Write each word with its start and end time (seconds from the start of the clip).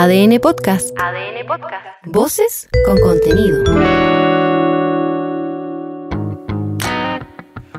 ADN 0.00 0.38
Podcast. 0.38 0.90
ADN 0.96 1.44
Podcast. 1.44 1.84
Voces 2.06 2.68
con 2.86 3.00
contenido. 3.00 3.64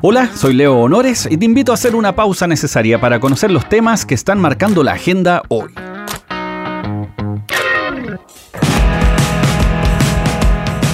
Hola, 0.02 0.28
soy 0.34 0.52
Leo 0.52 0.76
Honores 0.76 1.26
y 1.30 1.38
te 1.38 1.46
invito 1.46 1.72
a 1.72 1.76
hacer 1.76 1.94
una 1.94 2.14
pausa 2.14 2.46
necesaria 2.46 3.00
para 3.00 3.20
conocer 3.20 3.50
los 3.50 3.66
temas 3.70 4.04
que 4.04 4.14
están 4.14 4.38
marcando 4.38 4.84
la 4.84 4.92
agenda 4.92 5.40
hoy. 5.48 5.70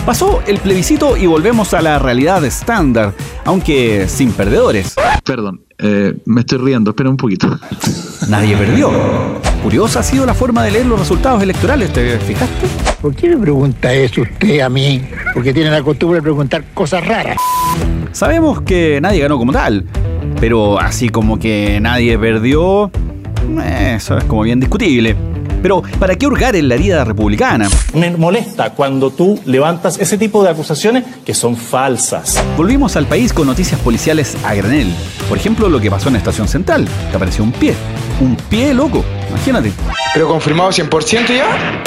Pasó 0.07 0.45
el 0.47 0.59
plebiscito 0.59 1.17
y 1.17 1.27
volvemos 1.27 1.75
a 1.75 1.83
la 1.83 1.99
realidad 1.99 2.45
estándar, 2.45 3.15
aunque 3.45 4.07
sin 4.07 4.31
perdedores. 4.31 4.95
Perdón, 5.25 5.65
eh, 5.79 6.17
me 6.25 6.43
estoy 6.43 6.59
riendo, 6.59 6.91
espera 6.91 7.11
un 7.11 7.17
poquito. 7.17 7.59
Nadie 8.29 8.57
perdió. 8.57 9.46
Curiosa 9.63 10.01
ha 10.01 10.03
sido 10.03 10.25
la 10.27 10.35
forma 10.35 10.63
de 10.65 10.71
leer 10.71 10.87
los 10.87 10.99
resultados 10.99 11.43
electorales, 11.43 11.93
¿te 11.93 12.19
fijaste? 12.19 12.67
¿Por 13.03 13.15
qué 13.15 13.31
me 13.31 13.37
pregunta 13.37 13.93
eso 13.93 14.23
usted 14.23 14.61
a 14.61 14.69
mí? 14.69 15.03
Porque 15.35 15.53
tiene 15.53 15.71
la 15.71 15.83
costumbre 15.83 16.19
de 16.19 16.23
preguntar 16.23 16.65
cosas 16.73 17.07
raras. 17.07 17.37
Sabemos 18.13 18.63
que 18.63 19.01
nadie 19.01 19.21
ganó 19.21 19.39
como 19.39 19.53
tal, 19.53 19.85
pero 20.41 20.81
así 20.81 21.09
como 21.09 21.39
que 21.39 21.81
nadie 21.81 22.19
perdió, 22.19 22.91
eso 23.97 24.19
es 24.19 24.25
como 24.25 24.43
bien 24.43 24.61
discutible. 24.61 25.17
Pero, 25.63 25.83
¿para 25.99 26.15
qué 26.15 26.27
hurgar 26.27 26.57
en 26.57 26.69
la 26.69 26.75
herida 26.75 27.05
republicana? 27.05 27.69
Me 27.95 28.11
molesta 28.11 28.71
cuando 28.71 29.11
tú 29.11 29.41
levantas 29.45 29.99
ese 29.99 30.19
tipo 30.19 30.43
de 30.43 30.51
acusaciones 30.51 31.05
que 31.25 31.35
son 31.35 31.57
falsas. 31.57 32.43
Volvimos 32.57 32.97
al 32.97 33.07
país 33.07 33.33
con 33.33 33.47
noticias 33.47 33.81
policiales 33.81 34.37
a 34.45 34.55
granel. 34.55 34.93
Por 35.29 35.39
ejemplo, 35.39 35.69
lo 35.69 35.81
que 35.81 35.91
pasó 35.91 36.09
en 36.09 36.15
la 36.15 36.19
estación 36.19 36.49
central, 36.49 36.87
que 37.11 37.17
apareció 37.17 37.45
un 37.45 37.53
pie. 37.53 37.75
Un 38.21 38.37
pie 38.37 38.75
loco, 38.75 39.05
imagínate. 39.31 39.73
¿Pero 40.15 40.29
confirmado 40.29 40.71
100% 40.71 41.29
ya? 41.29 41.83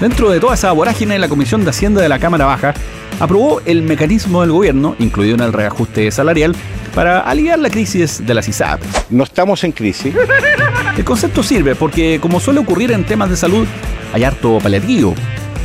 Dentro 0.00 0.30
de 0.30 0.40
toda 0.40 0.54
esa 0.54 0.72
vorágine, 0.72 1.18
la 1.18 1.28
Comisión 1.28 1.62
de 1.62 1.70
Hacienda 1.70 2.00
de 2.00 2.08
la 2.08 2.18
Cámara 2.18 2.46
Baja 2.46 2.74
aprobó 3.20 3.60
el 3.66 3.82
mecanismo 3.82 4.40
del 4.40 4.50
gobierno, 4.50 4.96
incluido 4.98 5.34
en 5.34 5.42
el 5.42 5.52
reajuste 5.52 6.10
salarial, 6.10 6.56
para 6.94 7.20
aliviar 7.20 7.58
la 7.58 7.70
crisis 7.70 8.26
de 8.26 8.34
las 8.34 8.48
ISAP. 8.48 8.80
No 9.10 9.24
estamos 9.24 9.62
en 9.62 9.72
crisis. 9.72 10.14
El 11.00 11.06
concepto 11.06 11.42
sirve 11.42 11.74
porque, 11.74 12.18
como 12.20 12.40
suele 12.40 12.60
ocurrir 12.60 12.92
en 12.92 13.06
temas 13.06 13.30
de 13.30 13.36
salud, 13.38 13.66
hay 14.12 14.22
harto 14.22 14.58
paliativo. 14.58 15.14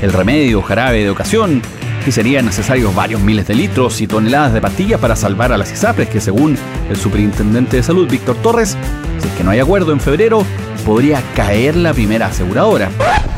El 0.01 0.13
remedio, 0.13 0.61
jarabe 0.61 1.03
de 1.03 1.09
ocasión, 1.09 1.61
y 2.07 2.11
serían 2.13 2.45
necesarios 2.45 2.95
varios 2.95 3.19
miles 3.19 3.45
de 3.45 3.53
litros 3.53 3.99
y 3.99 4.07
toneladas 4.07 4.53
de 4.53 4.61
pastillas 4.61 4.97
para 4.97 5.17
salvar 5.17 5.51
a 5.51 5.57
las 5.57 5.73
ISAPRES, 5.73 6.07
que 6.07 6.21
según 6.21 6.57
el 6.89 6.95
superintendente 6.95 7.75
de 7.75 7.83
salud, 7.83 8.09
Víctor 8.09 8.37
Torres, 8.37 8.77
si 9.19 9.27
es 9.27 9.33
que 9.33 9.43
no 9.43 9.51
hay 9.51 9.59
acuerdo 9.59 9.91
en 9.91 9.99
febrero, 9.99 10.45
podría 10.85 11.21
caer 11.35 11.75
la 11.75 11.93
primera 11.93 12.27
aseguradora. 12.27 12.89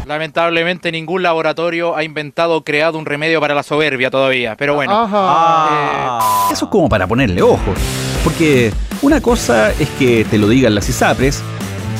Lamentablemente 0.05 0.91
ningún 0.91 1.23
laboratorio 1.23 1.95
ha 1.95 2.03
inventado 2.03 2.57
o 2.57 2.63
creado 2.63 2.99
un 2.99 3.07
remedio 3.07 3.41
para 3.41 3.55
la 3.55 3.63
soberbia 3.63 4.11
todavía, 4.11 4.55
pero 4.55 4.75
bueno. 4.75 4.91
Ah. 5.11 6.47
Eso 6.51 6.65
es 6.65 6.71
como 6.71 6.89
para 6.89 7.07
ponerle 7.07 7.41
ojos, 7.41 7.75
porque 8.23 8.71
una 9.01 9.19
cosa 9.19 9.71
es 9.71 9.89
que 9.97 10.25
te 10.25 10.37
lo 10.37 10.47
digan 10.47 10.75
las 10.75 10.87
ISAPRES, 10.89 11.41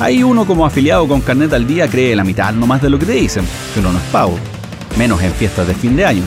ahí 0.00 0.22
uno 0.22 0.46
como 0.46 0.64
afiliado 0.64 1.06
con 1.08 1.20
carnet 1.20 1.52
al 1.52 1.66
día 1.66 1.88
cree 1.88 2.14
la 2.14 2.24
mitad 2.24 2.52
nomás 2.52 2.82
de 2.82 2.90
lo 2.90 2.98
que 2.98 3.06
te 3.06 3.12
dicen, 3.12 3.44
que 3.74 3.80
uno 3.80 3.92
no 3.92 3.98
es 3.98 4.04
pavo, 4.06 4.38
menos 4.96 5.22
en 5.22 5.32
fiestas 5.32 5.66
de 5.66 5.74
fin 5.74 5.96
de 5.96 6.04
año, 6.04 6.22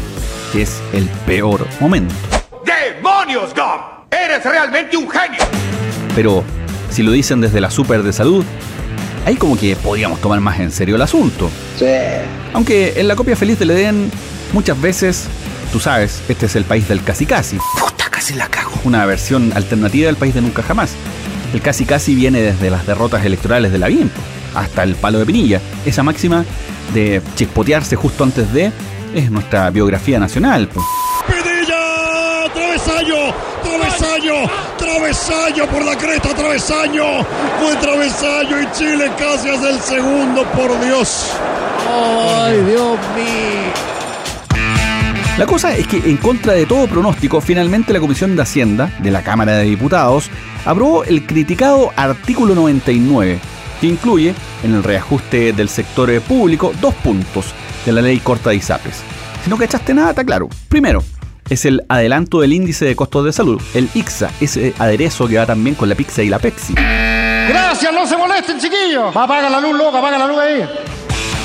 que 0.52 0.63
es 0.63 0.81
el 0.94 1.05
peor 1.25 1.66
momento. 1.80 2.13
¡Demonios, 2.66 3.53
Gom! 3.55 3.81
¡Eres 4.11 4.44
realmente 4.44 4.97
un 4.97 5.09
genio! 5.09 5.39
Pero 6.16 6.44
si 6.89 7.03
lo 7.03 7.11
dicen 7.11 7.41
desde 7.41 7.61
la 7.61 7.72
super 7.72 8.03
de 8.03 8.13
salud, 8.13 8.45
ahí 9.25 9.36
como 9.36 9.58
que 9.58 9.75
podríamos 9.75 10.19
tomar 10.19 10.39
más 10.41 10.59
en 10.59 10.72
serio 10.72 10.95
el 10.95 11.02
asunto. 11.02 11.50
Sí. 11.78 11.85
Aunque 12.53 12.94
en 12.97 13.08
la 13.08 13.16
copia 13.16 13.35
feliz 13.35 13.59
del 13.59 13.72
Edén, 13.72 14.11
muchas 14.52 14.80
veces, 14.81 15.28
tú 15.72 15.80
sabes, 15.80 16.22
este 16.28 16.47
es 16.47 16.56
el 16.56 16.66
país 16.66 16.88
del 16.90 17.03
casi 17.03 17.25
casi. 17.25 17.57
Puta, 17.79 18.09
casi 18.09 18.34
la 18.34 18.47
cago. 18.47 18.72
Una 18.84 19.06
versión 19.06 19.53
alternativa 19.56 20.07
del 20.07 20.18
país 20.18 20.34
de 20.34 20.41
nunca 20.41 20.62
jamás. 20.62 20.91
El 21.53 21.62
casi 21.62 21.85
casi 21.85 22.16
viene 22.16 22.41
desde 22.41 22.69
las 22.69 22.85
derrotas 22.85 23.25
electorales 23.25 23.72
de 23.72 23.78
la 23.78 23.88
BIM 23.88 24.09
hasta 24.56 24.84
el 24.84 24.95
palo 24.95 25.19
de 25.19 25.25
Pinilla. 25.25 25.62
Esa 25.85 26.03
máxima 26.03 26.45
de 26.94 27.22
chispotearse 27.35 27.95
justo 27.95 28.23
antes 28.23 28.51
de 28.53 28.72
es 29.13 29.29
nuestra 29.29 29.69
biografía 29.69 30.19
nacional. 30.19 30.69
¡Pinilla! 31.28 32.51
¡Travesaño! 32.53 33.34
¡Travesaño! 33.63 34.34
¡Travesaño 34.78 35.67
por 35.67 35.85
la 35.85 35.97
cresta! 35.97 36.34
¡Travesaño! 36.34 37.03
Fue 37.59 37.75
travesaño 37.81 38.62
y 38.62 38.72
Chile 38.72 39.12
casi 39.18 39.50
hace 39.50 39.69
el 39.69 39.79
segundo, 39.79 40.44
por 40.51 40.79
Dios. 40.83 41.31
¡Ay, 41.89 42.62
Dios 42.63 42.97
mío! 43.16 43.91
La 45.38 45.46
cosa 45.46 45.75
es 45.75 45.88
que, 45.88 45.97
en 45.97 46.18
contra 46.18 46.53
de 46.53 46.66
todo 46.66 46.88
pronóstico, 46.88 47.42
finalmente 47.42 47.94
la 47.94 48.00
Comisión 48.00 48.36
de 48.36 48.42
Hacienda 48.42 48.92
de 49.00 49.12
la 49.12 49.24
Cámara 49.24 49.53
de 49.53 49.64
Diputados 49.64 50.30
aprobó 50.66 51.03
el 51.03 51.25
criticado 51.25 51.92
artículo 51.96 52.53
99, 52.53 53.40
que 53.80 53.88
incluye, 53.88 54.36
en 54.64 54.75
el 54.75 54.84
reajuste 54.84 55.53
del 55.53 55.69
sector 55.69 56.22
público, 56.22 56.74
dos 56.81 56.94
puntos 56.96 57.53
de 57.86 57.92
la 57.94 58.02
ley 58.02 58.19
corta 58.19 58.52
de 58.52 58.58
ISAPRES. 58.58 59.02
Si 59.44 59.50
no 59.50 59.58
cachaste 59.58 59.94
nada, 59.94 60.12
está 60.12 60.24
claro. 60.24 60.50
Primero, 60.68 61.03
es 61.50 61.66
el 61.66 61.81
adelanto 61.90 62.42
del 62.42 62.53
índice 62.53 62.86
de 62.86 62.96
costos 62.96 63.25
de 63.25 63.34
salud, 63.34 63.62
el 63.74 63.90
IXA, 63.94 64.30
ese 64.42 64.74
aderezo 64.78 65.28
que 65.28 65.38
va 65.38 65.46
también 65.46 65.75
con 65.75 65.90
la 65.90 65.96
pizza 65.96 66.22
y 66.22 66.30
la 66.30 66.40
Pepsi. 66.40 66.75
Gracias, 66.75 67.92
no 67.92 68.06
se 68.06 68.16
molesten, 68.18 68.59
chiquillos. 68.59 69.16
Apaga 69.16 69.50
la 69.50 69.59
luz, 69.59 69.75
loca, 69.78 69.98
apaga 69.98 70.18
la 70.18 70.28
luz 70.28 70.38
ahí. 70.38 70.69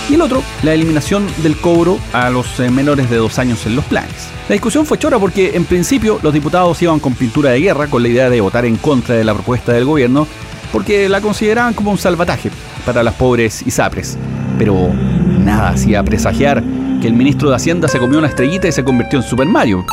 Y 0.08 0.14
el 0.14 0.22
otro, 0.22 0.42
la 0.62 0.72
eliminación 0.72 1.26
del 1.42 1.56
cobro 1.56 1.98
a 2.12 2.30
los 2.30 2.60
eh, 2.60 2.70
menores 2.70 3.10
de 3.10 3.16
dos 3.16 3.38
años 3.40 3.66
en 3.66 3.74
los 3.74 3.84
planes. 3.86 4.28
La 4.48 4.52
discusión 4.52 4.86
fue 4.86 4.98
chora 4.98 5.18
porque 5.18 5.56
en 5.56 5.64
principio 5.64 6.20
los 6.22 6.32
diputados 6.32 6.80
iban 6.80 7.00
con 7.00 7.14
pintura 7.14 7.50
de 7.50 7.60
guerra 7.60 7.88
con 7.88 8.02
la 8.02 8.08
idea 8.08 8.30
de 8.30 8.40
votar 8.40 8.64
en 8.64 8.76
contra 8.76 9.16
de 9.16 9.24
la 9.24 9.34
propuesta 9.34 9.72
del 9.72 9.84
gobierno 9.84 10.28
porque 10.72 11.08
la 11.08 11.20
consideraban 11.20 11.74
como 11.74 11.90
un 11.90 11.98
salvataje 11.98 12.50
para 12.84 13.02
las 13.02 13.14
pobres 13.14 13.66
ISAPRES. 13.66 14.16
Pero 14.58 14.92
nada 15.40 15.70
hacía 15.70 16.04
presagiar 16.04 16.62
que 17.00 17.08
el 17.08 17.14
ministro 17.14 17.50
de 17.50 17.56
Hacienda 17.56 17.88
se 17.88 17.98
comió 17.98 18.18
una 18.18 18.28
estrellita 18.28 18.68
y 18.68 18.72
se 18.72 18.84
convirtió 18.84 19.18
en 19.18 19.24
Super 19.24 19.46
Mario. 19.46 19.84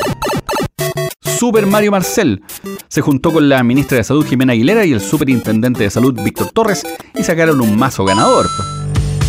Super 1.22 1.66
Mario 1.66 1.92
Marcel 1.92 2.44
se 2.88 3.02
juntó 3.02 3.34
con 3.34 3.50
la 3.50 3.64
ministra 3.64 3.98
de 3.98 4.04
Salud 4.04 4.26
Jimena 4.26 4.54
Aguilera 4.54 4.86
y 4.86 4.94
el 4.94 5.02
superintendente 5.02 5.84
de 5.84 5.90
Salud 5.90 6.14
Víctor 6.22 6.52
Torres 6.52 6.86
y 7.16 7.24
sacaron 7.24 7.60
un 7.60 7.76
mazo 7.76 8.06
ganador. 8.06 8.48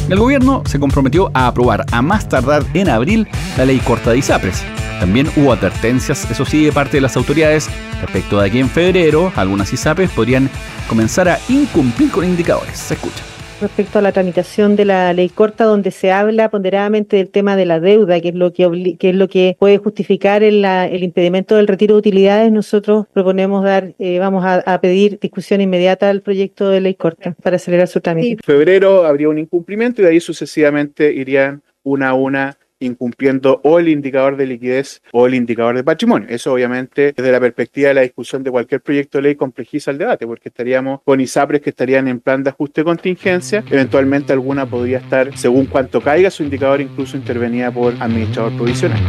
El 0.09 0.19
gobierno 0.19 0.63
se 0.67 0.79
comprometió 0.79 1.31
a 1.33 1.47
aprobar 1.47 1.87
a 1.91 2.03
más 2.03 2.29
tardar 2.29 2.63
en 2.75 2.91
abril 2.91 3.27
la 3.57 3.65
ley 3.65 3.79
corta 3.79 4.11
de 4.11 4.19
ISAPRES. 4.19 4.63
También 5.01 5.31
hubo 5.35 5.53
advertencias, 5.53 6.31
eso 6.31 6.45
sí, 6.45 6.65
de 6.65 6.73
parte 6.73 6.99
de 6.99 7.01
las 7.01 7.17
autoridades 7.17 7.71
respecto 8.03 8.39
de 8.39 8.51
que 8.51 8.61
en 8.61 8.69
febrero 8.69 9.33
algunas 9.35 9.73
ISAPRES 9.73 10.11
podrían 10.11 10.51
comenzar 10.89 11.29
a 11.29 11.39
incumplir 11.49 12.11
con 12.11 12.25
indicadores. 12.25 12.79
Se 12.79 12.95
escucha. 12.95 13.34
Respecto 13.61 13.99
a 13.99 14.03
la 14.03 14.13
tramitación 14.13 14.77
de 14.77 14.85
la 14.85 15.13
ley 15.13 15.29
corta 15.29 15.65
donde 15.65 15.91
se 15.91 16.11
habla 16.13 16.49
ponderadamente 16.51 17.17
del 17.17 17.31
tema 17.31 17.57
de 17.57 17.67
la 17.67 17.81
deuda, 17.81 18.21
que 18.21 18.29
es 18.29 18.35
lo 18.35 18.53
que, 18.53 18.97
que, 18.99 19.11
es 19.11 19.15
lo 19.17 19.29
que 19.29 19.57
puede 19.59 19.79
justificar 19.79 20.43
el, 20.43 20.63
la- 20.63 20.87
el 20.87 21.03
impedimento 21.03 21.57
del 21.57 21.67
retiro 21.67 21.95
de 21.95 21.99
utilidades, 22.01 22.51
nosotros 22.53 23.07
proponemos 23.13 23.65
dar, 23.65 23.95
eh, 23.99 24.19
vamos 24.19 24.45
a, 24.45 24.57
a 24.61 24.81
pedir 24.81 25.19
discusión 25.21 25.61
inmediata 25.61 26.11
al 26.11 26.21
proyecto 26.21 26.69
de 26.69 26.81
ley 26.81 26.95
corta 26.95 27.35
para 27.43 27.57
acelerar 27.57 27.89
su 27.89 28.01
trámite. 28.01 28.31
En 28.33 28.39
febrero 28.39 29.05
habría 29.05 29.29
un 29.29 29.39
incumplimiento 29.39 30.01
y 30.03 30.05
de 30.05 30.11
ahí 30.11 30.21
sucesivamente 30.21 31.13
irían 31.13 31.63
una 31.83 32.09
a 32.11 32.15
una 32.15 32.57
incumpliendo 32.81 33.61
o 33.65 33.79
el 33.79 33.89
indicador 33.89 34.37
de 34.37 34.47
liquidez 34.47 35.03
o 35.13 35.27
el 35.27 35.35
indicador 35.35 35.77
de 35.77 35.85
patrimonio. 35.85 36.29
Eso 36.31 36.53
obviamente 36.53 37.13
desde 37.17 37.33
la 37.33 37.41
perspectiva 37.41 37.89
de 37.89 37.95
la 37.95 38.01
discusión 38.03 38.43
de 38.43 38.51
cualquier 38.51 38.81
proyecto 38.81 39.19
de 39.19 39.23
ley 39.23 39.35
complejiza 39.35 39.91
el 39.91 39.99
debate 39.99 40.27
porque 40.27 40.49
estaríamos 40.49 41.01
con 41.05 41.21
ISAPRES 41.21 41.63
que 41.63 41.71
estarían 41.71 42.09
en 42.09 42.21
plan 42.21 42.43
de 42.43 42.51
ajuste 42.51 42.81
de 42.81 42.85
contingencia, 42.85 43.65
eventualmente 43.71 44.33
alguna 44.33 44.67
podría 44.67 44.99
estar 44.99 45.37
según 45.37 45.67
cuánto 45.67 46.01
caiga 46.01 46.31
su 46.31 46.43
indicador 46.43 46.81
incluso 46.81 47.17
intervenida 47.17 47.71
por 47.71 47.95
administrador 48.01 48.55
provisional. 48.57 49.01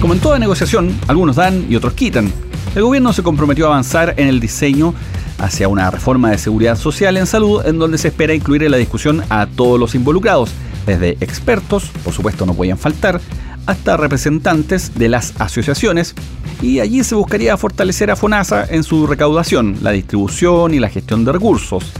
Como 0.00 0.14
en 0.14 0.20
toda 0.20 0.38
negociación, 0.38 0.98
algunos 1.08 1.36
dan 1.36 1.66
y 1.68 1.76
otros 1.76 1.92
quitan. 1.92 2.32
El 2.74 2.82
gobierno 2.82 3.12
se 3.12 3.22
comprometió 3.22 3.66
a 3.66 3.68
avanzar 3.68 4.14
en 4.16 4.28
el 4.28 4.40
diseño 4.40 4.94
hacia 5.38 5.68
una 5.68 5.90
reforma 5.90 6.30
de 6.30 6.38
seguridad 6.38 6.76
social 6.76 7.16
en 7.16 7.26
salud 7.26 7.66
en 7.66 7.78
donde 7.78 7.98
se 7.98 8.08
espera 8.08 8.34
incluir 8.34 8.62
en 8.62 8.70
la 8.70 8.76
discusión 8.76 9.22
a 9.28 9.46
todos 9.46 9.78
los 9.78 9.94
involucrados, 9.94 10.52
desde 10.98 11.24
expertos, 11.24 11.90
por 12.04 12.12
supuesto 12.12 12.46
no 12.46 12.54
podían 12.54 12.78
faltar, 12.78 13.20
hasta 13.66 13.96
representantes 13.96 14.94
de 14.94 15.08
las 15.08 15.34
asociaciones, 15.38 16.14
y 16.62 16.80
allí 16.80 17.04
se 17.04 17.14
buscaría 17.14 17.56
fortalecer 17.56 18.10
a 18.10 18.16
FONASA 18.16 18.66
en 18.68 18.82
su 18.82 19.06
recaudación, 19.06 19.76
la 19.82 19.92
distribución 19.92 20.74
y 20.74 20.80
la 20.80 20.88
gestión 20.88 21.24
de 21.24 21.32
recursos, 21.32 21.92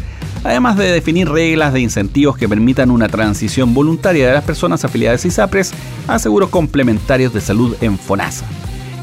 además 0.43 0.77
de 0.77 0.91
definir 0.91 1.29
reglas 1.29 1.73
de 1.73 1.81
incentivos 1.81 2.37
que 2.37 2.49
permitan 2.49 2.91
una 2.91 3.09
transición 3.09 3.75
voluntaria 3.75 4.27
de 4.27 4.35
las 4.35 4.45
personas 4.45 4.85
afiliadas 4.85 5.25
a 5.25 5.29
ISAPRES 5.29 5.73
a 6.09 6.19
seguros 6.19 6.51
complementarios 6.51 7.33
de 7.33 7.41
salud 7.41 7.77
en 7.81 7.99
FONASA. 7.99 8.47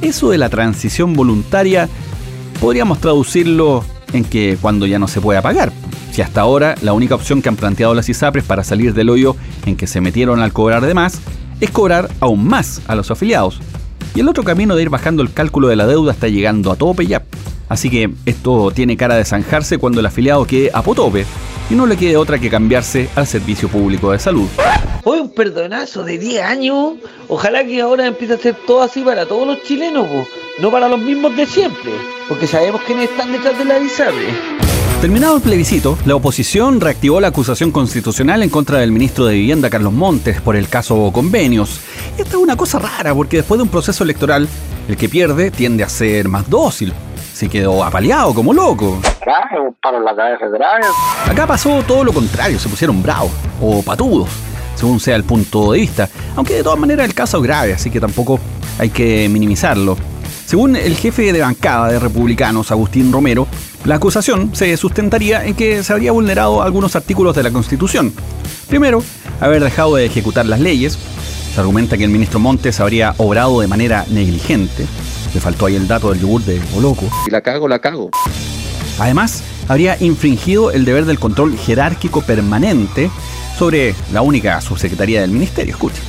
Eso 0.01 0.29
de 0.29 0.37
la 0.37 0.49
transición 0.49 1.15
voluntaria 1.15 1.89
podríamos 2.59 2.99
traducirlo 2.99 3.83
en 4.13 4.23
que 4.23 4.57
cuando 4.61 4.85
ya 4.85 4.99
no 4.99 5.07
se 5.07 5.21
pueda 5.21 5.41
pagar. 5.41 5.71
Si 6.17 6.23
hasta 6.23 6.41
ahora 6.41 6.73
la 6.81 6.93
única 6.93 7.13
opción 7.13 7.43
que 7.43 7.49
han 7.49 7.55
planteado 7.55 7.93
las 7.93 8.09
ISAPRES 8.09 8.43
para 8.43 8.63
salir 8.63 8.95
del 8.95 9.11
hoyo 9.11 9.35
en 9.67 9.75
que 9.75 9.85
se 9.85 10.01
metieron 10.01 10.39
al 10.39 10.51
cobrar 10.51 10.83
de 10.83 10.95
más 10.95 11.21
es 11.61 11.69
cobrar 11.69 12.09
aún 12.21 12.43
más 12.43 12.81
a 12.87 12.95
los 12.95 13.11
afiliados. 13.11 13.59
Y 14.15 14.21
el 14.21 14.27
otro 14.27 14.43
camino 14.43 14.75
de 14.75 14.81
ir 14.81 14.89
bajando 14.89 15.21
el 15.21 15.31
cálculo 15.31 15.67
de 15.67 15.75
la 15.75 15.85
deuda 15.85 16.13
está 16.13 16.27
llegando 16.27 16.71
a 16.71 16.75
tope 16.75 17.05
ya. 17.05 17.21
Así 17.69 17.91
que 17.91 18.09
esto 18.25 18.71
tiene 18.71 18.97
cara 18.97 19.15
de 19.15 19.25
zanjarse 19.25 19.77
cuando 19.77 19.99
el 19.99 20.07
afiliado 20.07 20.47
quede 20.47 20.71
a 20.73 20.81
potope 20.81 21.23
y 21.69 21.75
no 21.75 21.85
le 21.85 21.97
quede 21.97 22.17
otra 22.17 22.39
que 22.39 22.49
cambiarse 22.49 23.09
al 23.13 23.27
servicio 23.27 23.69
público 23.69 24.11
de 24.11 24.17
salud. 24.17 24.47
Hoy 25.03 25.19
un 25.19 25.35
perdonazo 25.35 26.03
de 26.03 26.17
10 26.17 26.41
años. 26.41 26.93
Ojalá 27.27 27.63
que 27.63 27.79
ahora 27.79 28.07
empiece 28.07 28.33
a 28.33 28.37
ser 28.39 28.55
todo 28.65 28.81
así 28.81 29.01
para 29.01 29.27
todos 29.27 29.45
los 29.45 29.61
chilenos, 29.61 30.07
no 30.59 30.71
para 30.71 30.89
los 30.89 30.99
mismos 30.99 31.37
de 31.37 31.45
siempre, 31.45 31.91
porque 32.27 32.47
sabemos 32.47 32.81
quiénes 32.87 33.11
están 33.11 33.31
detrás 33.31 33.55
de 33.59 33.65
la 33.65 33.77
ISAPRE. 33.77 34.56
Terminado 35.01 35.35
el 35.35 35.43
plebiscito, 35.43 35.95
la 36.07 36.15
oposición 36.15 36.81
reactivó 36.81 37.21
la 37.21 37.27
acusación 37.27 37.71
constitucional 37.71 38.41
en 38.41 38.49
contra 38.49 38.79
del 38.79 38.91
ministro 38.91 39.27
de 39.27 39.35
Vivienda 39.35 39.69
Carlos 39.69 39.93
Montes 39.93 40.41
por 40.41 40.55
el 40.55 40.69
caso 40.69 41.11
convenios. 41.13 41.81
Esta 42.17 42.31
es 42.31 42.35
una 42.35 42.57
cosa 42.57 42.79
rara 42.79 43.13
porque 43.13 43.37
después 43.37 43.59
de 43.59 43.63
un 43.63 43.69
proceso 43.69 44.03
electoral, 44.03 44.49
el 44.87 44.97
que 44.97 45.07
pierde 45.07 45.51
tiende 45.51 45.83
a 45.83 45.89
ser 45.89 46.27
más 46.27 46.49
dócil. 46.49 46.93
Se 47.31 47.47
quedó 47.47 47.83
apaleado 47.83 48.33
como 48.33 48.51
loco. 48.53 48.99
Acá 51.29 51.45
pasó 51.45 51.83
todo 51.83 52.03
lo 52.03 52.11
contrario, 52.11 52.57
se 52.57 52.67
pusieron 52.67 53.03
bravos 53.03 53.31
o 53.61 53.83
patudos, 53.83 54.29
según 54.73 54.99
sea 54.99 55.15
el 55.15 55.23
punto 55.23 55.73
de 55.73 55.79
vista. 55.79 56.09
Aunque 56.35 56.55
de 56.55 56.63
todas 56.63 56.79
maneras 56.79 57.05
el 57.05 57.13
caso 57.13 57.37
es 57.37 57.43
grave, 57.43 57.73
así 57.73 57.91
que 57.91 57.99
tampoco 57.99 58.39
hay 58.79 58.89
que 58.89 59.29
minimizarlo. 59.29 59.95
Según 60.47 60.77
el 60.77 60.95
jefe 60.95 61.33
de 61.33 61.41
bancada 61.41 61.91
de 61.91 61.99
republicanos, 61.99 62.71
Agustín 62.71 63.11
Romero, 63.11 63.47
la 63.83 63.95
acusación 63.95 64.55
se 64.55 64.77
sustentaría 64.77 65.43
en 65.43 65.55
que 65.55 65.83
se 65.83 65.91
habría 65.91 66.13
vulnerado 66.13 66.61
algunos 66.61 66.95
artículos 66.95 67.35
de 67.35 67.43
la 67.43 67.51
Constitución. 67.51 68.13
Primero, 68.69 69.03
haber 69.41 69.61
dejado 69.61 69.97
de 69.97 70.05
ejecutar 70.05 70.45
las 70.45 70.61
leyes. 70.61 70.97
Se 71.53 71.59
argumenta 71.59 71.97
que 71.97 72.05
el 72.05 72.11
ministro 72.11 72.39
Montes 72.39 72.79
habría 72.79 73.13
obrado 73.17 73.59
de 73.59 73.67
manera 73.67 74.05
negligente. 74.09 74.85
Le 75.33 75.41
faltó 75.41 75.65
ahí 75.65 75.75
el 75.75 75.85
dato 75.85 76.11
del 76.11 76.21
yogur 76.21 76.41
de 76.43 76.61
Oloco. 76.77 77.09
Si 77.25 77.29
la 77.29 77.41
cago, 77.41 77.67
la 77.67 77.79
cago. 77.79 78.09
Además, 78.99 79.43
habría 79.67 80.01
infringido 80.01 80.71
el 80.71 80.85
deber 80.85 81.03
del 81.03 81.19
control 81.19 81.57
jerárquico 81.57 82.21
permanente 82.21 83.11
sobre 83.59 83.95
la 84.13 84.21
única 84.21 84.61
subsecretaría 84.61 85.19
del 85.19 85.31
ministerio. 85.31 85.73
Escuche. 85.73 86.01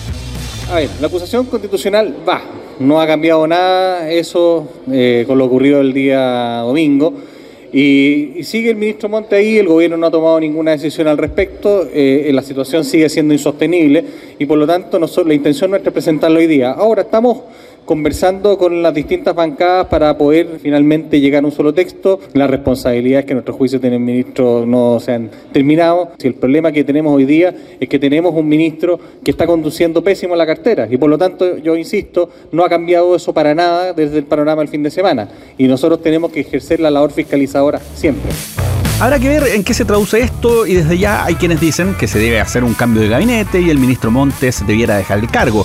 A 0.71 0.77
ver, 0.77 0.91
la 1.01 1.09
acusación 1.09 1.45
constitucional 1.47 2.15
va. 2.29 2.41
No 2.81 3.01
ha 3.01 3.09
cambiado 3.09 3.45
nada 3.49 4.09
eso 4.09 4.69
eh, 4.93 5.25
con 5.27 5.37
lo 5.37 5.47
ocurrido 5.47 5.81
el 5.81 5.93
día 5.93 6.59
domingo. 6.59 7.13
Y, 7.73 8.45
sigue 8.45 8.71
el 8.71 8.77
ministro 8.77 9.09
Monte 9.09 9.35
ahí, 9.35 9.59
el 9.59 9.67
gobierno 9.67 9.97
no 9.97 10.07
ha 10.07 10.11
tomado 10.13 10.39
ninguna 10.39 10.71
decisión 10.71 11.09
al 11.09 11.19
respecto, 11.19 11.89
eh, 11.93 12.31
la 12.33 12.41
situación 12.41 12.85
sigue 12.85 13.09
siendo 13.09 13.35
insostenible 13.35 14.05
y 14.39 14.47
por 14.47 14.59
lo 14.59 14.67
tanto 14.67 14.99
la 14.99 15.35
intención 15.35 15.71
nuestra 15.71 15.91
es 15.91 15.93
presentarlo 15.93 16.39
hoy 16.39 16.47
día. 16.47 16.71
Ahora 16.71 17.03
estamos 17.03 17.39
conversando 17.89 18.59
con 18.59 18.83
las 18.83 18.93
distintas 18.93 19.35
bancadas 19.35 19.87
para 19.87 20.19
poder 20.19 20.59
finalmente 20.63 21.23
llegar 21.23 21.43
a 21.43 21.47
un 21.47 21.53
solo 21.53 21.73
texto. 21.73 22.21
Las 22.35 22.51
responsabilidades 22.51 23.25
que 23.25 23.33
nuestros 23.33 23.57
juicios 23.57 23.81
tienen 23.81 24.05
ministro 24.05 24.67
no 24.67 25.01
se 25.01 25.13
han 25.15 25.31
terminado. 25.55 26.11
Si 26.19 26.27
el 26.27 26.35
problema 26.35 26.71
que 26.71 26.85
tenemos 26.85 27.17
hoy 27.17 27.25
día 27.25 27.55
es 27.81 27.89
que 27.89 27.99
tenemos 27.99 28.35
un 28.35 28.47
ministro 28.47 29.01
que 29.25 29.31
está 29.31 29.47
conduciendo 29.47 30.05
pésimo 30.05 30.37
la 30.37 30.45
cartera 30.45 30.87
y 30.91 30.99
por 30.99 31.09
lo 31.09 31.17
tanto, 31.17 31.57
yo 31.57 31.77
insisto, 31.77 32.29
no 32.53 32.63
ha 32.63 32.69
cambiado 32.69 33.17
eso 33.17 33.33
para 33.33 33.55
nada 33.55 33.95
desde 33.95 34.19
el 34.19 34.25
panorama 34.25 34.61
del 34.61 34.69
fin 34.69 34.83
de 34.83 34.91
semana 34.91 35.27
y 35.57 35.67
nosotros 35.67 36.03
tenemos 36.03 36.31
que 36.31 36.41
ejercer 36.41 36.81
la 36.81 36.91
labor 36.91 37.11
fiscalizadora 37.11 37.81
siempre. 37.95 38.31
Habrá 39.01 39.19
que 39.19 39.29
ver 39.29 39.45
en 39.55 39.65
qué 39.65 39.73
se 39.73 39.87
traduce 39.87 40.21
esto 40.21 40.67
y 40.67 40.75
desde 40.75 40.99
ya 40.99 41.25
hay 41.25 41.37
quienes 41.37 41.59
dicen 41.59 41.95
que 41.99 42.07
se 42.07 42.19
debe 42.19 42.39
hacer 42.39 42.65
un 42.65 42.75
cambio 42.75 43.01
de 43.01 43.09
gabinete 43.09 43.63
y 43.63 43.71
el 43.71 43.79
ministro 43.79 44.11
Montes 44.11 44.63
debiera 44.67 44.99
dejar 44.99 45.21
el 45.21 45.31
cargo. 45.31 45.65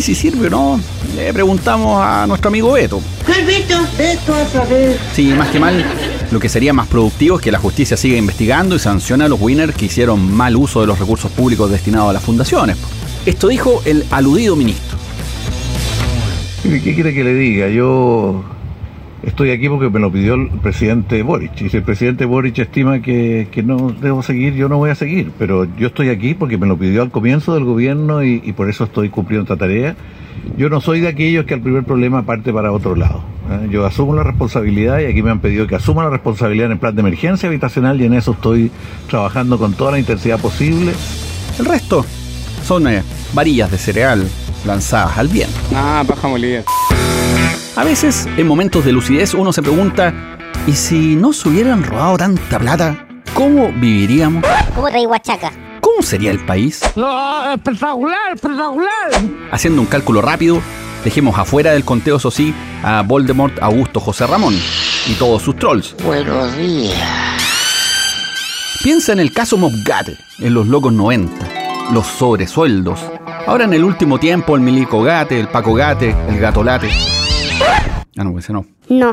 Si 0.00 0.14
sirve 0.16 0.48
o 0.48 0.50
no, 0.50 0.80
le 1.14 1.32
preguntamos 1.32 2.00
a 2.02 2.26
nuestro 2.26 2.48
amigo 2.48 2.72
Beto. 2.72 3.00
¿Qué 3.24 3.44
Beto? 3.44 3.78
Beto 3.96 4.34
a 4.34 4.44
saber. 4.46 4.98
Sí, 5.12 5.26
más 5.26 5.48
que 5.50 5.60
mal, 5.60 5.84
lo 6.30 6.40
que 6.40 6.48
sería 6.48 6.72
más 6.72 6.88
productivo 6.88 7.36
es 7.36 7.42
que 7.42 7.52
la 7.52 7.58
justicia 7.58 7.96
siga 7.96 8.16
investigando 8.16 8.74
y 8.74 8.78
sancione 8.80 9.24
a 9.24 9.28
los 9.28 9.40
winners 9.40 9.76
que 9.76 9.84
hicieron 9.84 10.32
mal 10.34 10.56
uso 10.56 10.80
de 10.80 10.88
los 10.88 10.98
recursos 10.98 11.30
públicos 11.30 11.70
destinados 11.70 12.10
a 12.10 12.12
las 12.14 12.22
fundaciones. 12.22 12.78
Esto 13.26 13.48
dijo 13.48 13.82
el 13.84 14.04
aludido 14.10 14.56
ministro. 14.56 14.98
¿Qué 16.62 16.94
quiere 16.94 17.14
que 17.14 17.22
le 17.22 17.34
diga? 17.34 17.68
Yo 17.68 18.42
estoy 19.22 19.50
aquí 19.50 19.68
porque 19.68 19.88
me 19.88 20.00
lo 20.00 20.10
pidió 20.10 20.34
el 20.34 20.48
presidente 20.48 21.22
Boric. 21.22 21.60
Y 21.60 21.68
si 21.68 21.76
el 21.78 21.82
presidente 21.82 22.24
Boric 22.24 22.58
estima 22.58 23.00
que, 23.00 23.48
no 23.64 23.94
debo 24.00 24.22
seguir, 24.22 24.54
yo 24.54 24.68
no 24.68 24.78
voy 24.78 24.90
a 24.90 24.94
seguir. 24.94 25.32
Pero 25.38 25.66
yo 25.76 25.88
estoy 25.88 26.08
aquí 26.08 26.34
porque 26.34 26.58
me 26.58 26.66
lo 26.66 26.76
pidió 26.76 27.02
al 27.02 27.10
comienzo 27.10 27.54
del 27.54 27.64
gobierno 27.64 28.22
y, 28.22 28.40
por 28.52 28.68
eso 28.68 28.84
estoy 28.84 29.08
cumpliendo 29.08 29.44
esta 29.44 29.56
tarea. 29.56 29.96
Yo 30.56 30.68
no 30.68 30.80
soy 30.80 31.00
de 31.00 31.08
aquellos 31.08 31.44
que 31.44 31.54
al 31.54 31.60
primer 31.60 31.84
problema 31.84 32.22
parte 32.24 32.52
para 32.52 32.72
otro 32.72 32.96
lado. 32.96 33.22
¿eh? 33.50 33.68
Yo 33.70 33.86
asumo 33.86 34.14
la 34.14 34.24
responsabilidad 34.24 34.98
y 34.98 35.04
aquí 35.04 35.22
me 35.22 35.30
han 35.30 35.40
pedido 35.40 35.66
que 35.66 35.76
asuma 35.76 36.02
la 36.02 36.10
responsabilidad 36.10 36.66
en 36.66 36.72
el 36.72 36.78
plan 36.78 36.94
de 36.96 37.00
emergencia 37.00 37.48
habitacional 37.48 38.00
y 38.00 38.06
en 38.06 38.14
eso 38.14 38.32
estoy 38.32 38.70
trabajando 39.08 39.56
con 39.58 39.74
toda 39.74 39.92
la 39.92 39.98
intensidad 40.00 40.40
posible. 40.40 40.92
El 41.58 41.64
resto 41.64 42.04
son 42.64 42.88
eh, 42.88 43.02
varillas 43.34 43.70
de 43.70 43.78
cereal 43.78 44.26
lanzadas 44.66 45.18
al 45.18 45.28
viento. 45.28 45.54
Ah, 45.74 46.02
baja 46.06 46.28
molida. 46.28 46.64
A 47.74 47.84
veces, 47.84 48.28
en 48.36 48.46
momentos 48.46 48.84
de 48.84 48.92
lucidez, 48.92 49.32
uno 49.32 49.50
se 49.50 49.62
pregunta, 49.62 50.12
¿y 50.66 50.72
si 50.72 51.16
no 51.16 51.32
se 51.32 51.48
hubieran 51.48 51.82
robado 51.82 52.18
tanta 52.18 52.58
plata, 52.58 53.06
cómo 53.32 53.72
viviríamos? 53.72 54.44
¿Cómo 54.74 54.88
rey 54.88 55.06
Huachaca? 55.06 55.50
¿Cómo 55.80 56.02
sería 56.02 56.32
el 56.32 56.44
país? 56.44 56.82
No, 56.96 57.54
espectacular, 57.54 58.34
espectacular. 58.34 59.10
Haciendo 59.50 59.80
un 59.80 59.86
cálculo 59.86 60.20
rápido, 60.20 60.60
dejemos 61.02 61.38
afuera 61.38 61.72
del 61.72 61.82
conteo, 61.82 62.16
eso 62.16 62.30
sí, 62.30 62.54
a 62.82 63.00
Voldemort 63.00 63.58
Augusto 63.62 64.00
José 64.00 64.26
Ramón 64.26 64.54
y 65.06 65.14
todos 65.14 65.40
sus 65.40 65.56
trolls. 65.56 65.96
Buenos 66.04 66.54
días. 66.58 66.94
Piensa 68.82 69.12
en 69.14 69.20
el 69.20 69.32
caso 69.32 69.56
Mobgate, 69.56 70.18
en 70.40 70.52
los 70.52 70.66
locos 70.66 70.92
90, 70.92 71.48
los 71.90 72.06
sobresueldos. 72.06 73.00
Ahora 73.46 73.64
en 73.64 73.72
el 73.72 73.82
último 73.82 74.18
tiempo 74.18 74.56
el 74.56 74.60
Milico 74.60 75.02
Gate, 75.02 75.40
el 75.40 75.48
Paco 75.48 75.72
Gate, 75.72 76.14
el 76.28 76.38
Gato 76.38 76.62
Late. 76.62 76.90
Ah, 78.16 78.24
no, 78.24 78.38
ese 78.38 78.52
no. 78.52 78.66
No. 78.88 79.12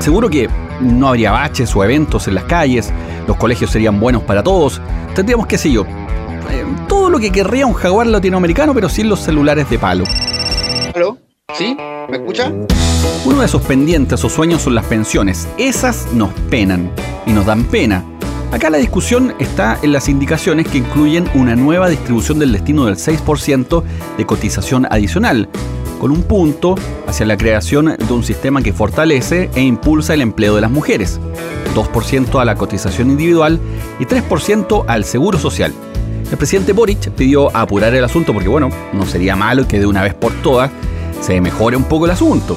Seguro 0.00 0.28
que 0.28 0.48
no 0.80 1.08
habría 1.08 1.30
baches 1.30 1.74
o 1.76 1.84
eventos 1.84 2.26
en 2.28 2.34
las 2.34 2.44
calles, 2.44 2.92
los 3.26 3.36
colegios 3.36 3.70
serían 3.70 4.00
buenos 4.00 4.22
para 4.22 4.42
todos, 4.42 4.80
tendríamos, 5.14 5.46
qué 5.46 5.58
sé 5.58 5.70
yo, 5.70 5.84
eh, 6.50 6.64
todo 6.88 7.10
lo 7.10 7.18
que 7.18 7.30
querría 7.30 7.66
un 7.66 7.74
jaguar 7.74 8.06
latinoamericano, 8.06 8.74
pero 8.74 8.88
sin 8.88 9.08
los 9.08 9.20
celulares 9.20 9.68
de 9.70 9.78
palo. 9.78 10.04
¿Aló? 10.94 11.18
¿Sí? 11.54 11.76
¿Me 12.08 12.16
escucha? 12.16 12.52
Uno 13.24 13.40
de 13.40 13.46
esos 13.46 13.62
pendientes 13.62 14.24
o 14.24 14.28
sueños 14.28 14.62
son 14.62 14.74
las 14.74 14.84
pensiones. 14.86 15.48
Esas 15.58 16.12
nos 16.12 16.30
penan 16.50 16.90
y 17.26 17.32
nos 17.32 17.46
dan 17.46 17.64
pena. 17.64 18.04
Acá 18.52 18.68
la 18.68 18.78
discusión 18.78 19.34
está 19.38 19.78
en 19.82 19.92
las 19.92 20.08
indicaciones 20.08 20.66
que 20.66 20.78
incluyen 20.78 21.28
una 21.34 21.54
nueva 21.54 21.88
distribución 21.88 22.40
del 22.40 22.52
destino 22.52 22.86
del 22.86 22.96
6% 22.96 23.82
de 24.16 24.26
cotización 24.26 24.88
adicional, 24.90 25.48
con 26.00 26.10
un 26.10 26.22
punto 26.22 26.74
hacia 27.06 27.26
la 27.26 27.36
creación 27.36 27.94
de 27.96 28.12
un 28.12 28.24
sistema 28.24 28.62
que 28.62 28.72
fortalece 28.72 29.50
e 29.54 29.60
impulsa 29.60 30.14
el 30.14 30.22
empleo 30.22 30.54
de 30.54 30.62
las 30.62 30.70
mujeres, 30.70 31.20
2% 31.74 32.40
a 32.40 32.44
la 32.46 32.54
cotización 32.54 33.10
individual 33.10 33.60
y 34.00 34.06
3% 34.06 34.86
al 34.88 35.04
seguro 35.04 35.38
social. 35.38 35.74
El 36.30 36.38
presidente 36.38 36.72
Boric 36.72 37.10
pidió 37.10 37.54
apurar 37.54 37.94
el 37.94 38.02
asunto 38.02 38.32
porque, 38.32 38.48
bueno, 38.48 38.70
no 38.94 39.04
sería 39.04 39.36
malo 39.36 39.68
que 39.68 39.78
de 39.78 39.86
una 39.86 40.02
vez 40.02 40.14
por 40.14 40.32
todas 40.42 40.70
se 41.20 41.38
mejore 41.40 41.76
un 41.76 41.84
poco 41.84 42.06
el 42.06 42.12
asunto. 42.12 42.56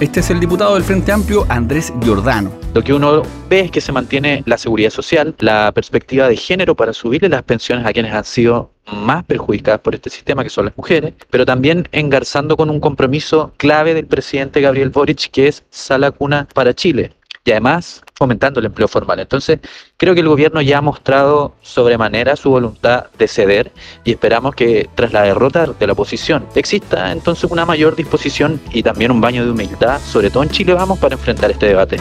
Este 0.00 0.20
es 0.20 0.30
el 0.30 0.38
diputado 0.38 0.74
del 0.74 0.84
Frente 0.84 1.10
Amplio, 1.10 1.44
Andrés 1.48 1.92
Giordano. 2.00 2.52
Lo 2.72 2.84
que 2.84 2.92
uno 2.92 3.24
ve 3.50 3.60
es 3.62 3.72
que 3.72 3.80
se 3.80 3.90
mantiene 3.90 4.44
la 4.46 4.56
seguridad 4.56 4.90
social, 4.90 5.34
la 5.40 5.72
perspectiva 5.72 6.28
de 6.28 6.36
género 6.36 6.76
para 6.76 6.92
subirle 6.92 7.28
las 7.28 7.42
pensiones 7.42 7.84
a 7.84 7.92
quienes 7.92 8.12
han 8.14 8.22
sido 8.22 8.70
más 8.92 9.24
perjudicadas 9.24 9.80
por 9.80 9.96
este 9.96 10.08
sistema, 10.08 10.44
que 10.44 10.50
son 10.50 10.66
las 10.66 10.76
mujeres, 10.76 11.14
pero 11.30 11.44
también 11.44 11.88
engarzando 11.90 12.56
con 12.56 12.70
un 12.70 12.78
compromiso 12.78 13.52
clave 13.56 13.92
del 13.92 14.06
presidente 14.06 14.60
Gabriel 14.60 14.90
Boric, 14.90 15.32
que 15.32 15.48
es 15.48 15.64
sala 15.68 16.12
cuna 16.12 16.46
para 16.54 16.72
Chile 16.74 17.17
y 17.48 17.52
además 17.52 18.02
fomentando 18.14 18.60
el 18.60 18.66
empleo 18.66 18.88
formal. 18.88 19.20
Entonces, 19.20 19.60
creo 19.96 20.12
que 20.12 20.20
el 20.20 20.28
gobierno 20.28 20.60
ya 20.60 20.78
ha 20.78 20.80
mostrado 20.82 21.54
sobremanera 21.62 22.36
su 22.36 22.50
voluntad 22.50 23.06
de 23.16 23.26
ceder 23.26 23.72
y 24.04 24.10
esperamos 24.10 24.54
que 24.54 24.88
tras 24.94 25.14
la 25.14 25.22
derrota 25.22 25.66
de 25.66 25.86
la 25.86 25.94
oposición 25.94 26.44
exista 26.54 27.10
entonces 27.10 27.50
una 27.50 27.64
mayor 27.64 27.96
disposición 27.96 28.60
y 28.70 28.82
también 28.82 29.10
un 29.10 29.22
baño 29.22 29.46
de 29.46 29.50
humildad, 29.50 29.98
sobre 30.00 30.28
todo 30.28 30.42
en 30.42 30.50
Chile 30.50 30.74
vamos, 30.74 30.98
para 30.98 31.14
enfrentar 31.14 31.50
este 31.50 31.66
debate. 31.66 31.96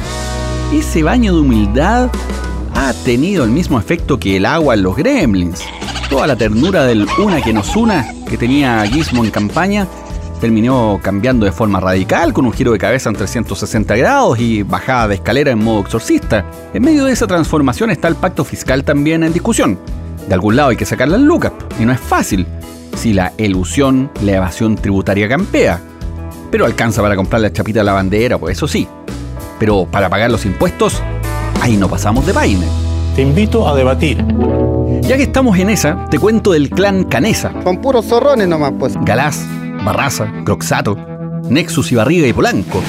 Ese 0.74 1.02
baño 1.02 1.34
de 1.34 1.40
humildad 1.40 2.10
ha 2.76 2.94
tenido 3.06 3.46
el 3.46 3.52
mismo 3.52 3.80
efecto 3.80 4.20
que 4.20 4.36
el 4.36 4.46
agua 4.46 4.74
en 4.74 4.84
los 4.84 4.98
gremlins. 4.98 5.64
Toda 6.10 6.28
la 6.28 6.36
ternura 6.36 6.84
del 6.84 7.08
una 7.20 7.42
que 7.42 7.54
nos 7.54 7.74
una 7.78 8.06
que 8.30 8.38
tenía 8.38 8.86
Gizmo 8.86 9.24
en 9.24 9.32
campaña 9.32 9.88
terminó 10.38 11.00
cambiando 11.02 11.46
de 11.46 11.52
forma 11.52 11.80
radical 11.80 12.34
con 12.34 12.46
un 12.46 12.54
giro 12.54 12.72
de 12.72 12.78
cabeza 12.78 13.10
en 13.10 13.16
360 13.16 13.96
grados 13.96 14.40
y 14.40 14.64
bajada 14.64 15.08
de 15.10 15.16
escalera 15.16 15.52
en 15.52 15.64
modo 15.64 15.82
exorcista. 15.82 16.46
En 16.74 16.84
medio 16.84 17.06
de 17.06 17.14
esa 17.14 17.28
transformación 17.28 17.90
está 17.90 18.08
el 18.08 18.16
pacto 18.16 18.44
fiscal 18.44 18.84
también 18.84 19.24
en 19.24 19.34
discusión. 19.34 19.78
De 20.28 20.34
algún 20.34 20.56
lado 20.56 20.70
hay 20.70 20.78
que 20.78 20.86
sacar 20.86 21.08
las 21.08 21.22
lucas, 21.22 21.54
y 21.80 21.86
no 21.86 21.94
es 21.94 22.00
fácil, 22.00 22.46
si 22.96 23.14
la 23.14 23.34
elusión, 23.38 24.12
la 24.22 24.34
evasión 24.34 24.76
tributaria 24.76 25.30
campea. 25.30 25.80
Pero 26.52 26.66
alcanza 26.66 27.02
para 27.02 27.16
comprar 27.16 27.42
la 27.42 27.52
chapita 27.52 27.80
de 27.80 27.86
la 27.86 27.94
bandera, 27.94 28.38
pues 28.38 28.58
eso 28.58 28.68
sí. 28.68 28.88
Pero 29.60 29.88
para 29.90 30.10
pagar 30.10 30.30
los 30.32 30.46
impuestos, 30.46 31.02
ahí 31.62 31.78
no 31.78 31.88
pasamos 31.88 32.26
de 32.26 32.34
vaina. 32.34 32.66
Te 33.16 33.22
invito 33.22 33.68
a 33.68 33.76
debatir. 33.76 34.24
Ya 35.02 35.18
que 35.18 35.24
estamos 35.24 35.58
en 35.58 35.70
esa, 35.70 36.06
te 36.10 36.20
cuento 36.20 36.52
del 36.52 36.70
clan 36.70 37.06
Canesa. 37.06 37.52
Con 37.64 37.78
puros 37.78 38.06
zorrones 38.06 38.48
nomás, 38.48 38.74
pues. 38.78 38.94
Galás, 39.02 39.46
Barraza, 39.88 40.30
Croxato, 40.44 40.98
Nexus 41.50 41.94
y 41.94 41.96
Barriga 41.96 42.28
y 42.28 42.34
Polanco. 42.34 42.84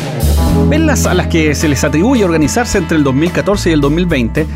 Velas 0.68 1.06
a 1.06 1.14
las 1.14 1.28
que 1.28 1.54
se 1.54 1.68
les 1.68 1.84
atribuye 1.84 2.24
organizarse 2.24 2.76
entre 2.76 2.96
el 2.96 3.04
2014 3.04 3.70
y 3.70 3.72
el 3.72 3.80
2020 3.80 4.46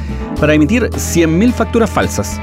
para 0.41 0.53
emitir 0.53 0.91
100.000 0.91 1.53
facturas 1.53 1.89
falsas. 1.89 2.41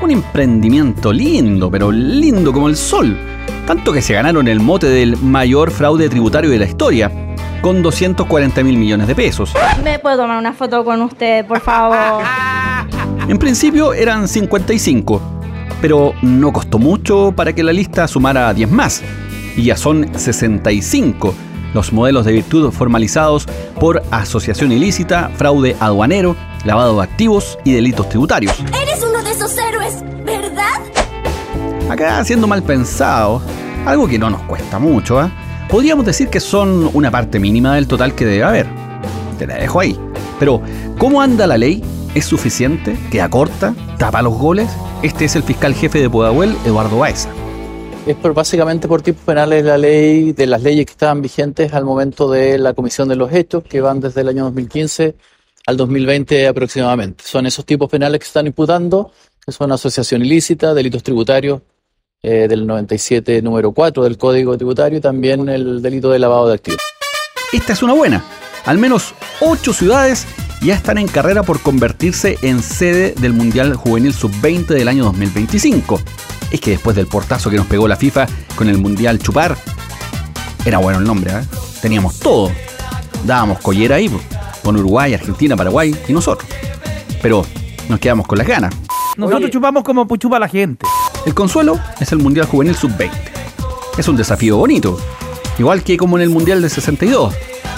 Un 0.00 0.12
emprendimiento 0.12 1.12
lindo, 1.12 1.72
pero 1.72 1.90
lindo 1.90 2.52
como 2.52 2.68
el 2.68 2.76
sol. 2.76 3.18
Tanto 3.66 3.92
que 3.92 4.00
se 4.00 4.14
ganaron 4.14 4.46
el 4.46 4.60
mote 4.60 4.86
del 4.86 5.16
mayor 5.16 5.72
fraude 5.72 6.08
tributario 6.08 6.48
de 6.48 6.60
la 6.60 6.66
historia, 6.66 7.10
con 7.62 7.82
240 7.82 8.62
mil 8.62 8.76
millones 8.76 9.08
de 9.08 9.16
pesos. 9.16 9.52
¿Me 9.82 9.98
puedo 9.98 10.18
tomar 10.18 10.38
una 10.38 10.52
foto 10.52 10.84
con 10.84 11.02
usted, 11.02 11.44
por 11.46 11.60
favor? 11.60 12.22
En 13.28 13.38
principio 13.38 13.92
eran 13.92 14.28
55, 14.28 15.20
pero 15.80 16.12
no 16.22 16.52
costó 16.52 16.78
mucho 16.78 17.32
para 17.34 17.52
que 17.52 17.62
la 17.62 17.72
lista 17.72 18.06
sumara 18.06 18.52
10 18.52 18.70
más. 18.70 19.02
Y 19.56 19.64
ya 19.64 19.76
son 19.76 20.08
65 20.18 21.34
los 21.74 21.92
modelos 21.92 22.24
de 22.24 22.32
virtud 22.32 22.70
formalizados 22.70 23.46
por 23.80 24.02
asociación 24.10 24.72
ilícita, 24.72 25.30
fraude 25.36 25.76
aduanero, 25.80 26.36
lavado 26.64 26.96
de 26.96 27.02
activos 27.02 27.58
y 27.64 27.72
delitos 27.72 28.08
tributarios. 28.08 28.54
Eres 28.80 29.02
uno 29.02 29.22
de 29.22 29.30
esos 29.30 29.56
héroes, 29.56 30.02
¿verdad? 30.24 30.80
Acá, 31.88 32.24
siendo 32.24 32.46
mal 32.46 32.62
pensado, 32.62 33.42
algo 33.86 34.06
que 34.06 34.18
no 34.18 34.30
nos 34.30 34.42
cuesta 34.42 34.78
mucho, 34.78 35.22
¿eh? 35.22 35.30
podríamos 35.68 36.06
decir 36.06 36.28
que 36.28 36.40
son 36.40 36.90
una 36.92 37.10
parte 37.10 37.38
mínima 37.38 37.74
del 37.74 37.86
total 37.86 38.14
que 38.14 38.24
debe 38.24 38.44
haber. 38.44 38.66
Te 39.38 39.46
la 39.46 39.56
dejo 39.56 39.80
ahí. 39.80 39.98
Pero, 40.38 40.62
¿cómo 40.98 41.20
anda 41.20 41.46
la 41.46 41.58
ley? 41.58 41.82
¿Es 42.14 42.26
suficiente? 42.26 42.96
¿Queda 43.10 43.28
corta? 43.28 43.74
¿Tapa 43.98 44.22
los 44.22 44.34
goles? 44.34 44.68
Este 45.02 45.24
es 45.24 45.36
el 45.36 45.42
fiscal 45.42 45.74
jefe 45.74 46.00
de 46.00 46.10
Pudahuel, 46.10 46.56
Eduardo 46.64 46.98
Baeza. 46.98 47.28
Es 48.04 48.16
básicamente 48.20 48.88
por 48.88 49.00
tipos 49.00 49.22
penales 49.22 49.64
la 49.64 49.78
ley, 49.78 50.32
de 50.32 50.46
las 50.46 50.60
leyes 50.60 50.86
que 50.86 50.90
estaban 50.90 51.22
vigentes 51.22 51.72
al 51.72 51.84
momento 51.84 52.28
de 52.28 52.58
la 52.58 52.74
comisión 52.74 53.08
de 53.08 53.14
los 53.14 53.32
hechos, 53.32 53.62
que 53.62 53.80
van 53.80 54.00
desde 54.00 54.22
el 54.22 54.28
año 54.28 54.44
2015 54.44 55.14
al 55.66 55.76
2020 55.76 56.48
aproximadamente. 56.48 57.22
Son 57.24 57.46
esos 57.46 57.64
tipos 57.64 57.88
penales 57.88 58.18
que 58.18 58.26
están 58.26 58.48
imputando, 58.48 59.12
que 59.44 59.52
son 59.52 59.70
asociación 59.70 60.24
ilícita, 60.24 60.74
delitos 60.74 61.04
tributarios 61.04 61.60
eh, 62.24 62.48
del 62.48 62.66
97 62.66 63.40
número 63.40 63.70
4 63.70 64.02
del 64.02 64.18
Código 64.18 64.56
Tributario 64.56 64.98
y 64.98 65.00
también 65.00 65.48
el 65.48 65.80
delito 65.80 66.10
de 66.10 66.18
lavado 66.18 66.48
de 66.48 66.54
activos. 66.54 66.80
Esta 67.52 67.72
es 67.72 67.84
una 67.84 67.92
buena. 67.92 68.24
Al 68.64 68.78
menos 68.78 69.14
ocho 69.40 69.72
ciudades 69.72 70.26
ya 70.60 70.74
están 70.74 70.98
en 70.98 71.06
carrera 71.06 71.44
por 71.44 71.60
convertirse 71.60 72.36
en 72.42 72.64
sede 72.64 73.14
del 73.20 73.32
Mundial 73.32 73.76
Juvenil 73.76 74.12
Sub-20 74.12 74.66
del 74.66 74.88
año 74.88 75.04
2025. 75.04 76.00
Es 76.52 76.60
que 76.60 76.72
después 76.72 76.94
del 76.94 77.06
portazo 77.06 77.50
que 77.50 77.56
nos 77.56 77.66
pegó 77.66 77.88
la 77.88 77.96
FIFA 77.96 78.26
con 78.54 78.68
el 78.68 78.78
Mundial 78.78 79.18
Chupar, 79.18 79.56
era 80.64 80.78
bueno 80.78 80.98
el 80.98 81.04
nombre, 81.04 81.32
¿eh? 81.32 81.42
teníamos 81.80 82.18
todo. 82.20 82.52
Dábamos 83.24 83.58
collera 83.60 83.96
ahí, 83.96 84.10
con 84.62 84.76
Uruguay, 84.76 85.14
Argentina, 85.14 85.56
Paraguay 85.56 85.96
y 86.06 86.12
nosotros. 86.12 86.48
Pero 87.22 87.44
nos 87.88 87.98
quedamos 87.98 88.26
con 88.26 88.38
las 88.38 88.46
ganas. 88.46 88.74
Nosotros 89.16 89.50
chupamos 89.50 89.82
como 89.82 90.06
chupa 90.16 90.38
la 90.38 90.48
gente. 90.48 90.86
El 91.24 91.34
consuelo 91.34 91.78
es 92.00 92.12
el 92.12 92.18
Mundial 92.18 92.46
Juvenil 92.46 92.74
Sub-20. 92.74 93.10
Es 93.96 94.08
un 94.08 94.16
desafío 94.16 94.56
bonito, 94.56 94.98
igual 95.58 95.82
que 95.82 95.96
como 95.96 96.16
en 96.16 96.22
el 96.22 96.30
Mundial 96.30 96.60
de 96.62 96.68
62, 96.68 97.34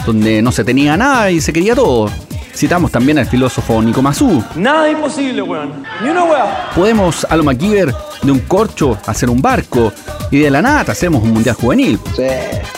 donde 0.06 0.42
no 0.42 0.52
se 0.52 0.64
tenía 0.64 0.96
nada 0.96 1.30
y 1.30 1.40
se 1.40 1.52
quería 1.52 1.74
todo. 1.74 2.10
Citamos 2.54 2.92
también 2.92 3.18
al 3.18 3.26
filósofo 3.26 3.82
Nico 3.82 4.00
Mazú. 4.00 4.42
Nada 4.54 4.88
imposible, 4.88 5.42
weón. 5.42 5.82
Ni 6.02 6.08
una 6.08 6.24
weá. 6.24 6.70
Podemos, 6.74 7.26
a 7.28 7.36
lo 7.36 7.42
MacGyver, 7.42 7.92
de 8.22 8.30
un 8.30 8.38
corcho 8.40 8.96
hacer 9.06 9.28
un 9.28 9.42
barco 9.42 9.92
y 10.30 10.38
de 10.38 10.50
la 10.50 10.62
nada 10.62 10.92
hacemos 10.92 11.22
un 11.24 11.32
mundial 11.32 11.56
juvenil. 11.56 11.98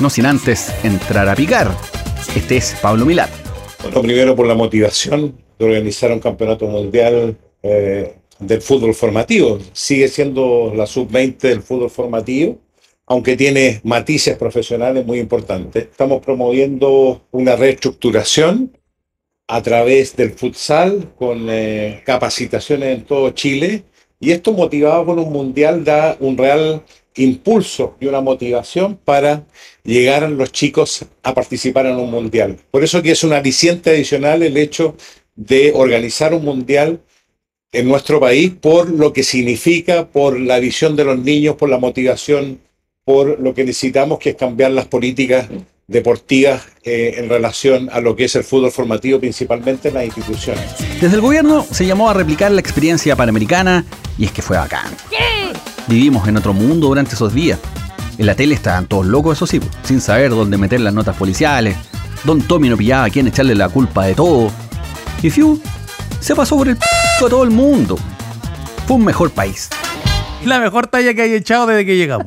No 0.00 0.08
sin 0.08 0.24
antes 0.24 0.72
entrar 0.82 1.28
a 1.28 1.34
picar. 1.34 1.70
Este 2.34 2.56
es 2.56 2.74
Pablo 2.80 3.04
Milat. 3.04 3.30
Bueno, 3.82 4.00
primero 4.00 4.34
por 4.34 4.46
la 4.46 4.54
motivación 4.54 5.36
de 5.58 5.64
organizar 5.64 6.10
un 6.10 6.20
campeonato 6.20 6.66
mundial 6.66 7.36
eh, 7.62 8.16
del 8.38 8.62
fútbol 8.62 8.94
formativo. 8.94 9.58
Sigue 9.72 10.08
siendo 10.08 10.72
la 10.74 10.86
sub-20 10.86 11.38
del 11.38 11.62
fútbol 11.62 11.90
formativo, 11.90 12.58
aunque 13.06 13.36
tiene 13.36 13.80
matices 13.84 14.36
profesionales 14.38 15.04
muy 15.04 15.18
importantes. 15.18 15.84
Estamos 15.84 16.24
promoviendo 16.24 17.26
una 17.30 17.56
reestructuración 17.56 18.72
a 19.48 19.62
través 19.62 20.16
del 20.16 20.32
futsal, 20.32 21.12
con 21.16 21.46
eh, 21.48 22.02
capacitaciones 22.04 22.98
en 22.98 23.04
todo 23.04 23.30
Chile, 23.30 23.84
y 24.18 24.32
esto 24.32 24.52
motivado 24.52 25.06
por 25.06 25.18
un 25.18 25.32
mundial 25.32 25.84
da 25.84 26.16
un 26.20 26.36
real 26.36 26.82
impulso 27.16 27.96
y 28.00 28.06
una 28.06 28.20
motivación 28.20 28.96
para 28.96 29.46
llegar 29.84 30.24
a 30.24 30.28
los 30.28 30.52
chicos 30.52 31.04
a 31.22 31.34
participar 31.34 31.86
en 31.86 31.96
un 31.96 32.10
mundial. 32.10 32.56
Por 32.70 32.84
eso 32.84 33.02
que 33.02 33.12
es 33.12 33.24
un 33.24 33.32
aliciente 33.32 33.90
adicional 33.90 34.42
el 34.42 34.56
hecho 34.56 34.96
de 35.34 35.72
organizar 35.74 36.34
un 36.34 36.44
mundial 36.44 37.00
en 37.72 37.88
nuestro 37.88 38.20
país 38.20 38.52
por 38.60 38.88
lo 38.90 39.12
que 39.12 39.22
significa, 39.22 40.08
por 40.08 40.38
la 40.38 40.58
visión 40.58 40.96
de 40.96 41.04
los 41.04 41.18
niños, 41.18 41.56
por 41.56 41.68
la 41.68 41.78
motivación, 41.78 42.60
por 43.04 43.38
lo 43.38 43.54
que 43.54 43.64
necesitamos 43.64 44.18
que 44.18 44.30
es 44.30 44.36
cambiar 44.36 44.72
las 44.72 44.86
políticas 44.86 45.48
deportivas 45.88 46.62
eh, 46.82 47.14
en 47.18 47.28
relación 47.28 47.88
a 47.92 48.00
lo 48.00 48.16
que 48.16 48.24
es 48.24 48.34
el 48.34 48.44
fútbol 48.44 48.72
formativo, 48.72 49.20
principalmente 49.20 49.88
en 49.88 49.94
las 49.94 50.04
instituciones. 50.04 50.64
Desde 51.00 51.14
el 51.14 51.20
gobierno 51.20 51.64
se 51.70 51.86
llamó 51.86 52.10
a 52.10 52.14
replicar 52.14 52.50
la 52.50 52.60
experiencia 52.60 53.14
panamericana 53.14 53.84
y 54.18 54.24
es 54.24 54.32
que 54.32 54.42
fue 54.42 54.56
bacán. 54.56 54.90
Vivimos 55.86 56.26
en 56.26 56.36
otro 56.36 56.52
mundo 56.52 56.88
durante 56.88 57.14
esos 57.14 57.32
días. 57.32 57.60
En 58.18 58.26
la 58.26 58.34
tele 58.34 58.54
estaban 58.54 58.86
todos 58.86 59.06
locos, 59.06 59.38
eso 59.38 59.46
sí, 59.46 59.60
sin 59.84 60.00
saber 60.00 60.30
dónde 60.30 60.56
meter 60.56 60.80
las 60.80 60.92
notas 60.92 61.16
policiales. 61.16 61.76
Don 62.24 62.42
Tommy 62.42 62.68
no 62.68 62.76
pillaba 62.76 63.04
a 63.04 63.10
quién 63.10 63.28
echarle 63.28 63.54
la 63.54 63.68
culpa 63.68 64.06
de 64.06 64.14
todo. 64.14 64.50
Y 65.22 65.30
Fiu 65.30 65.60
se 66.18 66.34
pasó 66.34 66.56
por 66.56 66.68
el 66.68 66.76
p 66.76 66.84
a 67.24 67.28
todo 67.28 67.44
el 67.44 67.50
mundo. 67.50 67.96
Fue 68.86 68.96
un 68.96 69.04
mejor 69.04 69.30
país. 69.30 69.68
La 70.44 70.58
mejor 70.58 70.88
talla 70.88 71.14
que 71.14 71.22
hay 71.22 71.34
echado 71.34 71.66
desde 71.66 71.86
que 71.86 71.96
llegamos. 71.96 72.26